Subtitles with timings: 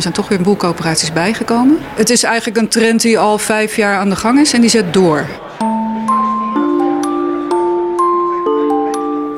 [0.00, 1.78] Er zijn toch weer een boel coöperaties bijgekomen.
[1.94, 4.70] Het is eigenlijk een trend die al vijf jaar aan de gang is en die
[4.70, 5.26] zet door.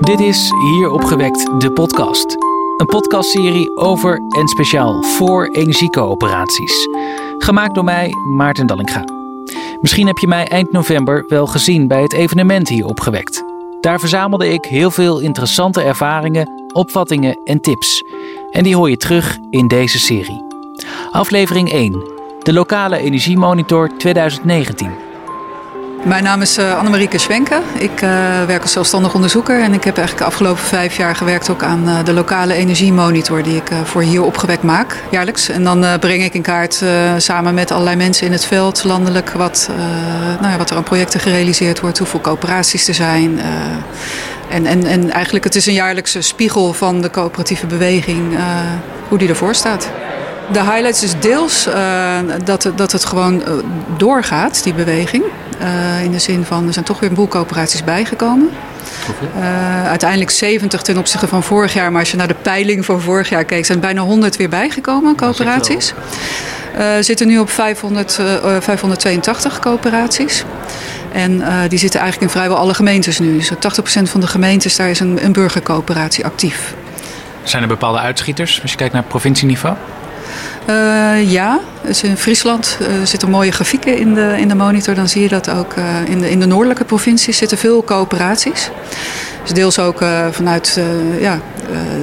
[0.00, 2.36] Dit is Hier opgewekt, de podcast.
[2.76, 6.88] Een podcastserie over en speciaal voor energiecoöperaties.
[7.38, 9.04] Gemaakt door mij, Maarten Dallinga.
[9.80, 13.42] Misschien heb je mij eind november wel gezien bij het evenement Hier opgewekt.
[13.80, 18.02] Daar verzamelde ik heel veel interessante ervaringen, opvattingen en tips.
[18.50, 20.51] En die hoor je terug in deze serie.
[21.10, 21.92] Aflevering 1.
[22.42, 25.10] De lokale energiemonitor 2019.
[26.04, 27.60] Mijn naam is uh, Annemarieke Schwenke.
[27.78, 28.10] Ik uh,
[28.46, 31.88] werk als zelfstandig onderzoeker en ik heb eigenlijk de afgelopen vijf jaar gewerkt ook aan
[31.88, 35.48] uh, de lokale energiemonitor die ik voor hier opgewekt maak, jaarlijks.
[35.48, 36.84] En dan breng ik in kaart
[37.16, 39.70] samen met allerlei mensen in het veld, landelijk, wat,
[40.40, 43.40] nou ja, wat er aan projecten gerealiseerd wordt, hoeveel coöperaties er zijn.
[44.50, 48.36] en, en, en eigenlijk het is een jaarlijkse spiegel van de coöperatieve beweging,
[49.08, 49.90] hoe die ervoor staat.
[50.50, 53.48] De highlights is deels uh, dat, dat het gewoon uh,
[53.96, 55.24] doorgaat, die beweging.
[55.60, 58.50] Uh, in de zin van, er zijn toch weer een boel coöperaties bijgekomen.
[59.86, 61.90] uiteindelijk 70 ten opzichte van vorig jaar.
[61.90, 64.48] Maar als je naar de peiling van vorig jaar keek, zijn er bijna 100 weer
[64.48, 65.94] bijgekomen, coöperaties.
[66.76, 68.12] We zitten nu op 500,
[68.60, 70.44] 582 coöperaties.
[71.12, 73.36] En die zitten eigenlijk in vrijwel alle gemeentes nu.
[73.36, 73.54] Dus 80%
[74.02, 76.74] van de gemeentes, daar is een, een burgercoöperatie actief.
[77.42, 79.76] Zijn er bepaalde uitschieters als je kijkt naar provincieniveau?
[80.68, 84.94] Uh, ja, dus in Friesland uh, zitten mooie grafieken in de, in de monitor.
[84.94, 88.70] Dan zie je dat ook uh, in, de, in de noordelijke provincies zitten veel coöperaties.
[89.42, 90.80] Dus deels ook vanuit
[91.20, 91.40] ja,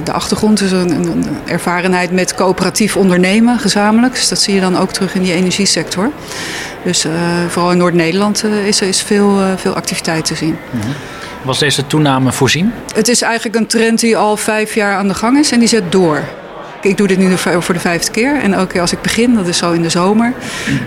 [0.04, 4.14] de achtergrond, dus een, een, ervarenheid met coöperatief ondernemen gezamenlijk.
[4.14, 6.10] Dus dat zie je dan ook terug in die energiesector.
[6.84, 7.06] Dus
[7.48, 10.56] vooral in Noord-Nederland is er is veel, veel activiteit te zien.
[10.70, 10.92] Mm -hmm.
[11.42, 12.72] Was deze toename voorzien?
[12.94, 15.68] Het is eigenlijk een trend die al vijf jaar aan de gang is en die
[15.68, 16.24] zet door.
[16.82, 18.40] Ik doe dit nu voor de vijfde keer.
[18.40, 20.32] En keer als ik begin, dat is zo in de zomer,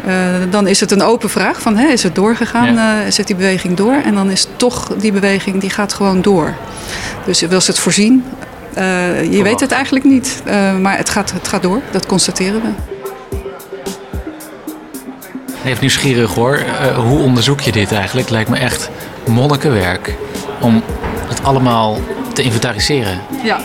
[0.07, 0.13] uh,
[0.49, 2.73] dan is het een open vraag van hè, is het doorgegaan?
[2.73, 3.05] Ja.
[3.05, 3.95] Uh, zet die beweging door?
[4.05, 6.53] En dan is toch die beweging die gaat gewoon door.
[7.25, 8.23] Dus wil ze het voorzien?
[8.77, 10.43] Uh, je weet het eigenlijk niet.
[10.81, 12.69] maar het gaat, het gaat door, dat constateren we.
[15.65, 16.59] Even nieuwsgierig hoor.
[16.95, 18.29] hoe onderzoek je dit eigenlijk?
[18.29, 18.89] Lijkt me echt
[19.25, 20.15] monnikenwerk.
[20.61, 20.83] Om
[21.27, 21.99] het allemaal
[22.33, 23.21] te inventariseren.
[23.43, 23.59] Ja,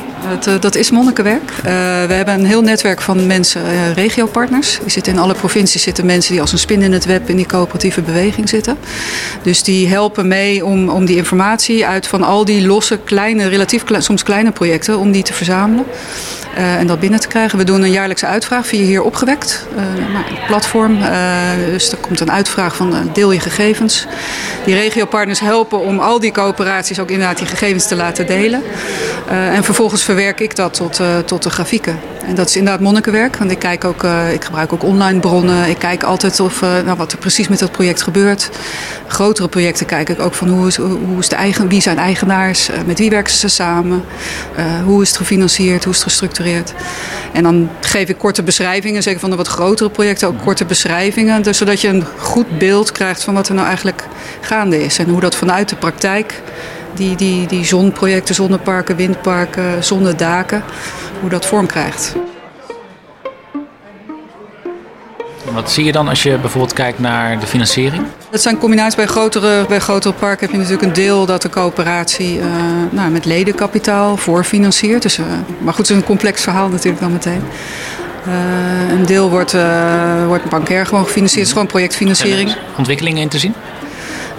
[0.49, 1.51] uh, dat is monnikenwerk.
[1.51, 1.63] Uh,
[2.07, 4.79] we hebben een heel netwerk van mensen, uh, regiopartners.
[5.03, 8.03] In alle provincies zitten mensen die als een spin in het web in die coöperatieve
[8.03, 8.79] beweging zitten.
[9.43, 13.83] Dus die helpen mee om, om die informatie uit van al die losse, kleine, relatief
[13.99, 15.85] soms kleine projecten, om die te verzamelen.
[16.59, 17.59] Uh, en dat binnen te krijgen.
[17.59, 19.67] We doen een jaarlijkse uitvraag via hier opgewekt.
[19.75, 20.97] Uh, nou, platform.
[20.97, 24.07] Uh, dus er komt een uitvraag van deel je gegevens.
[24.65, 28.63] Die regiopartners helpen om al die coöperaties ook inderdaad die gegevens te laten delen.
[29.29, 31.99] en vervolgens verwerk ik dat tot, tot de grafieken.
[32.27, 33.37] En dat is inderdaad monnikenwerk.
[33.37, 35.69] Want ik, kijk ook, ik gebruik ook online bronnen.
[35.69, 38.51] Ik kijk altijd of, nou, wat er precies met dat project gebeurt.
[39.07, 42.71] Grotere projecten kijk ik ook van hoe is, hoe is de eigen, wie zijn eigenaars.
[42.87, 44.05] met wie werken ze samen.
[44.85, 45.85] hoe is het gefinancierd.
[45.85, 46.48] Hoe is het gestructureerd.
[47.33, 51.43] En dan geef ik korte beschrijvingen, zeker van de wat grotere projecten, ook korte beschrijvingen.
[51.43, 54.05] Dus zodat je een goed beeld krijgt van wat er nou eigenlijk
[54.41, 54.99] gaande is.
[54.99, 56.43] En hoe dat vanuit de praktijk,
[56.95, 60.63] die, die, die zonprojecten, zonneparken, windparken, zonnedaken,
[61.21, 62.15] hoe dat vorm krijgt.
[65.53, 68.03] Wat zie je dan als je bijvoorbeeld kijkt naar de financiering?
[68.31, 71.49] Dat zijn combinaties bij grotere, bij grotere parken heb je natuurlijk een deel dat de
[71.49, 72.45] coöperatie uh,
[72.91, 75.03] nou, met ledenkapitaal voorfinanciert.
[75.03, 75.27] Dus, uh,
[75.59, 77.43] maar goed, het is een complex verhaal natuurlijk dan meteen.
[78.29, 79.57] Uh, een deel wordt,
[80.27, 82.57] wordt bankair gewoon gefinancierd, het is gewoon projectfinanciering.
[82.77, 83.55] ontwikkelingen in te zien?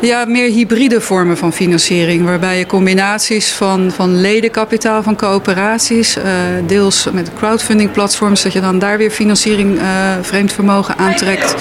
[0.02, 2.26] Ja, meer hybride vormen van financiering.
[2.26, 6.24] Waarbij je combinaties van, van ledenkapitaal van coöperaties, uh,
[6.68, 9.84] deels met crowdfunding platforms, dat je dan daar weer financiering, uh,
[10.22, 11.56] vreemd vermogen aantrekt.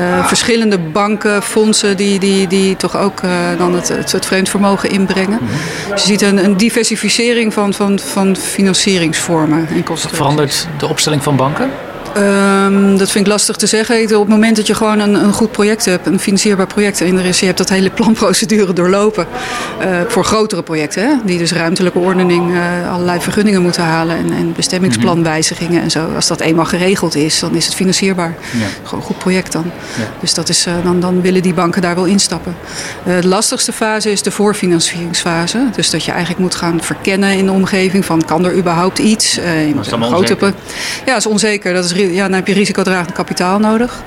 [0.00, 3.20] Uh, verschillende banken, fondsen die, die, die toch ook
[3.58, 5.38] dan het, het, het vreemd vermogen inbrengen.
[5.90, 10.10] Dus je ziet een, een diversificering van, van, van financieringsvormen en kosten.
[10.10, 11.70] Verandert de opstelling van banken?
[12.18, 14.02] Um, dat vind ik lastig te zeggen.
[14.02, 17.18] Op het moment dat je gewoon een, een goed project hebt, een financierbaar project, en
[17.18, 19.26] er is, je hebt dat hele planprocedure doorlopen
[19.80, 24.32] uh, voor grotere projecten, hè, die dus ruimtelijke ordening, uh, allerlei vergunningen moeten halen en,
[24.32, 26.08] en bestemmingsplanwijzigingen en zo.
[26.14, 28.34] Als dat eenmaal geregeld is, dan is het financierbaar.
[28.58, 28.66] Ja.
[28.82, 29.70] Gewoon een goed project dan.
[29.98, 30.04] Ja.
[30.20, 32.56] Dus dat is, uh, dan, dan willen die banken daar wel instappen.
[33.04, 35.68] de lastigste fase is de voorfinancieringsfase.
[35.74, 39.38] Dus dat je eigenlijk moet gaan verkennen in de omgeving van kan er überhaupt iets.
[39.88, 40.36] dan grote,
[41.08, 41.74] Ja, dat is onzeker.
[41.74, 44.02] Dat is ja, dan heb je risicodragend kapitaal nodig.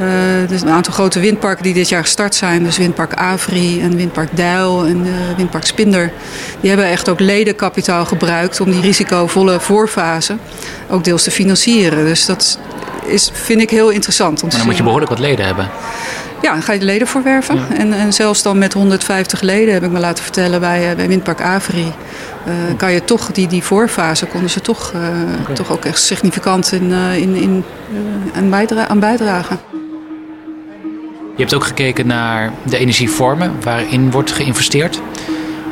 [0.00, 3.96] Uh, dus een aantal grote windparken die dit jaar gestart zijn, dus windpark Avri en
[3.96, 6.12] windpark Dijl en uh, windpark Spinder,
[6.60, 10.36] die hebben echt ook ledenkapitaal gebruikt om die risicovolle voorfase
[10.88, 12.04] ook deels te financieren.
[12.04, 12.58] Dus dat
[13.06, 14.42] is, vind ik heel interessant.
[14.42, 15.70] Om maar dan moet je behoorlijk wat leden hebben.
[16.46, 17.58] Ja, dan ga je de leden voor werven.
[17.76, 21.40] En, en zelfs dan met 150 leden, heb ik me laten vertellen bij, bij Windpark
[21.40, 21.92] Avri...
[22.48, 25.00] Uh, kan je toch, die, die voorfase konden ze toch, uh,
[25.40, 25.54] okay.
[25.54, 27.64] toch ook echt significant in, in, in,
[28.34, 29.58] aan, bijdra aan bijdragen.
[31.36, 35.00] Je hebt ook gekeken naar de energievormen waarin wordt geïnvesteerd.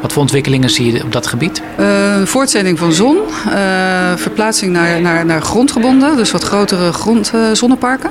[0.03, 1.63] Wat voor ontwikkelingen zie je op dat gebied?
[1.81, 7.53] Uh, voortzending van zon, uh, verplaatsing naar, naar, naar grondgebonden, dus wat grotere grond, uh,
[7.53, 8.11] zonneparken.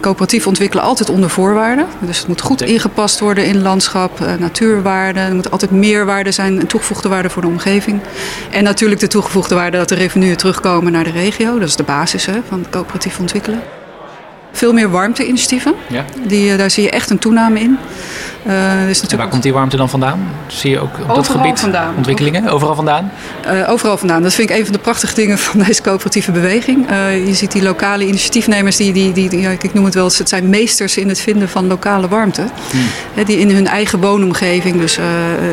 [0.00, 1.86] Coöperatief ontwikkelen altijd onder voorwaarden.
[1.98, 5.20] Dus het moet goed ingepast worden in landschap, natuurwaarde.
[5.20, 8.00] Er moet altijd meerwaarde zijn, een toegevoegde waarde voor de omgeving.
[8.50, 11.58] En natuurlijk de toegevoegde waarde dat de revenuen terugkomen naar de regio.
[11.58, 13.60] Dat is de basis hè, van het coöperatief ontwikkelen.
[14.52, 15.74] Veel meer warmte-initiatieven.
[15.88, 16.04] Ja.
[16.26, 17.78] Die, daar zie je echt een toename in.
[18.46, 20.28] Uh, dus waar komt die warmte dan vandaan?
[20.46, 21.94] Zie je ook op dat gebied vandaan.
[21.96, 22.48] ontwikkelingen?
[22.48, 23.12] Overal vandaan?
[23.46, 24.22] Uh, overal vandaan.
[24.22, 26.90] Dat vind ik een van de prachtige dingen van deze coöperatieve beweging.
[26.90, 30.04] Uh, je ziet die lokale initiatiefnemers, die, die, die, die ja, ik noem het wel,
[30.04, 32.44] het zijn meesters in het vinden van lokale warmte.
[32.70, 33.24] Hmm.
[33.24, 34.98] die in hun eigen woonomgeving, dus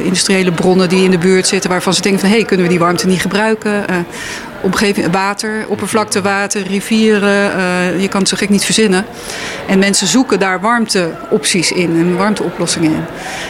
[0.04, 2.72] industriële bronnen die in de buurt zitten, waarvan ze denken van hé, hey, kunnen we
[2.72, 3.86] die warmte niet gebruiken?
[4.62, 8.02] omgeving, water, oppervlaktewater, rivieren.
[8.02, 9.06] Je kan het zo gek niet verzinnen.
[9.68, 13.04] En mensen zoeken daar warmteopties in en warmteoplossingen in.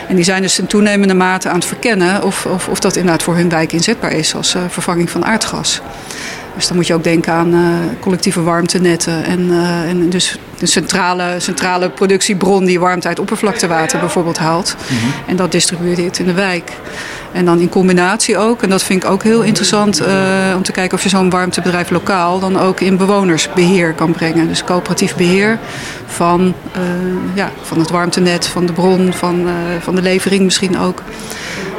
[0.07, 3.23] En die zijn dus in toenemende mate aan het verkennen of, of, of dat inderdaad
[3.23, 5.81] voor hun wijk inzetbaar is als uh, vervanging van aardgas.
[6.55, 7.59] Dus dan moet je ook denken aan uh,
[7.99, 9.23] collectieve warmtenetten.
[9.23, 14.75] En, uh, en dus een centrale, centrale productiebron die warmte uit oppervlaktewater bijvoorbeeld haalt.
[14.89, 15.11] Mm -hmm.
[15.27, 16.71] En dat distribueert in de wijk.
[17.31, 20.07] En dan in combinatie ook, en dat vind ik ook heel interessant, uh,
[20.55, 24.47] om te kijken of je zo'n warmtebedrijf lokaal dan ook in bewonersbeheer kan brengen.
[24.47, 25.59] Dus coöperatief beheer
[26.05, 26.53] van,
[27.33, 29.47] ja, van het warmtenet, van de bron, van,
[29.79, 31.01] van de levering misschien ook.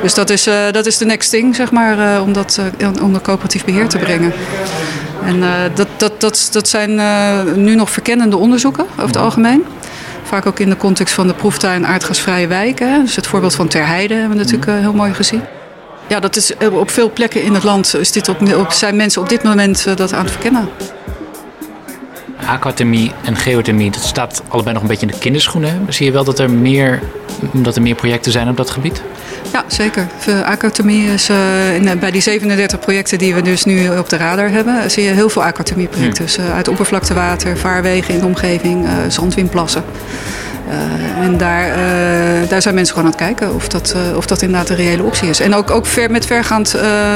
[0.02, 2.60] Dus dat is, dat is de next thing, zeg maar, om dat
[3.02, 4.32] onder coöperatief beheer te brengen.
[5.24, 5.40] En
[5.74, 7.00] dat, dat, dat, dat zijn
[7.62, 9.64] nu nog verkennende onderzoeken over het algemeen.
[10.32, 13.04] Vaak ook in de context van de proeftuin aardgasvrije wijken.
[13.04, 15.42] Dus het voorbeeld van Terheide hebben we natuurlijk heel mooi gezien.
[16.08, 19.22] Ja, dat is op veel plekken in het land is dit op, op, zijn mensen
[19.22, 20.68] op dit moment dat aan het verkennen.
[22.46, 25.86] Aquathermie en geothermie, dat staat allebei nog een beetje in de kinderschoenen.
[25.88, 27.02] Zie je wel dat er meer,
[27.52, 29.02] dat er meer projecten zijn op dat gebied?
[29.52, 30.06] Ja, zeker.
[30.44, 34.50] Aquathermie is uh, in, bij die 37 projecten die we dus nu op de radar
[34.50, 36.24] hebben, zie je heel veel aquathermieprojecten.
[36.24, 36.36] Hmm.
[36.36, 39.84] Dus uh, uit oppervlaktewater, vaarwegen in de omgeving, uh, zandwinplassen.
[41.20, 41.76] en daar,
[42.48, 45.28] daar zijn mensen gewoon aan het kijken of dat, of dat inderdaad een reële optie
[45.28, 45.40] is.
[45.40, 46.68] En ook, ook ver, met vergaand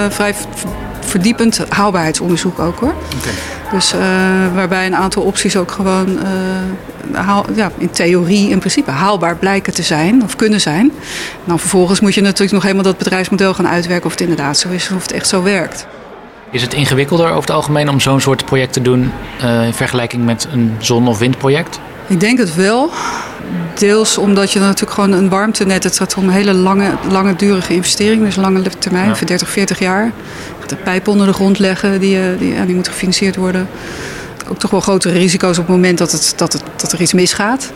[0.09, 0.35] vrij
[1.01, 2.95] verdiepend haalbaarheidsonderzoek ook hoor.
[3.19, 3.56] Okay.
[3.73, 4.01] Dus uh,
[4.55, 9.75] waarbij een aantal opties ook gewoon uh, haal, ja, in theorie in principe haalbaar blijken
[9.75, 10.93] te zijn of kunnen zijn.
[11.45, 14.69] Dan vervolgens moet je natuurlijk nog helemaal dat bedrijfsmodel gaan uitwerken of het inderdaad zo
[14.69, 15.87] is of het echt zo werkt.
[16.51, 19.13] Is het ingewikkelder over het algemeen om zo'n soort project te doen
[19.45, 21.81] uh, in vergelijking met een zon- of windproject?
[22.07, 22.91] Ik denk het wel.
[23.79, 27.75] Deels omdat je natuurlijk gewoon een warmtenet, het gaat om een hele lange, lange durige
[27.75, 29.17] investering, dus lange termijn, ja.
[29.17, 30.13] voor 30, 40 jaar.
[30.67, 33.69] De pijp onder de grond leggen, die, die, ja, die moet gefinancierd worden.
[34.49, 37.13] Ook toch wel grotere risico's op het moment dat, het, dat, het, dat er iets
[37.13, 37.73] misgaat.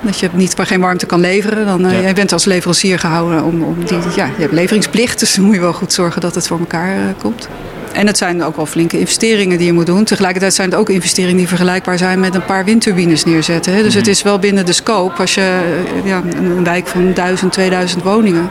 [0.00, 1.66] Dat je niet maar geen warmte kan leveren.
[1.66, 2.00] Dan, uh, ja.
[2.00, 3.98] Jij bent als leverancier gehouden om, om die.
[4.16, 6.96] Ja, je hebt leveringsplicht, dus dan moet je wel goed zorgen dat het voor elkaar
[6.96, 7.48] uh, komt.
[7.94, 10.04] En het zijn ook wel flinke investeringen die je moet doen.
[10.04, 13.72] Tegelijkertijd zijn het ook investeringen die vergelijkbaar zijn met een paar windturbines neerzetten.
[13.72, 13.78] Hè.
[13.78, 14.00] Dus mm-hmm.
[14.00, 15.20] het is wel binnen de scope.
[15.20, 15.58] Als je
[16.04, 18.50] ja, een wijk van 1000, 2000 woningen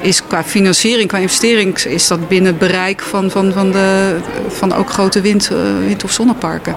[0.00, 4.16] is qua financiering, qua investering, is dat binnen bereik van, van, van, de,
[4.48, 6.76] van ook grote wind, uh, wind- of zonneparken.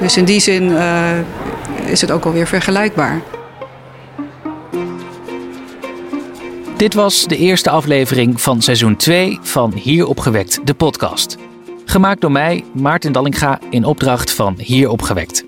[0.00, 1.10] Dus in die zin uh,
[1.86, 3.20] is het ook alweer vergelijkbaar.
[6.76, 11.36] Dit was de eerste aflevering van seizoen 2 van Hier Opgewekt, de podcast.
[11.84, 15.44] Gemaakt door mij, Maarten Dallinga, in opdracht van Hier Opgewekt.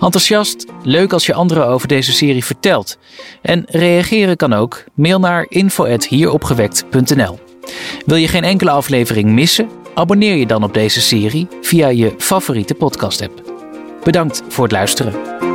[0.00, 2.98] Enthousiast, leuk als je anderen over deze serie vertelt.
[3.42, 4.84] En reageren kan ook.
[4.94, 7.38] Mail naar info.hieropgewekt.nl
[8.06, 9.68] Wil je geen enkele aflevering missen?
[9.94, 13.42] Abonneer je dan op deze serie via je favoriete podcast-app.
[14.04, 15.47] Bedankt voor het luisteren.